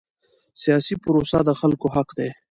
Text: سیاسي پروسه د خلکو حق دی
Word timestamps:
سیاسي 0.63 0.95
پروسه 1.03 1.39
د 1.47 1.49
خلکو 1.59 1.87
حق 1.95 2.09
دی 2.17 2.29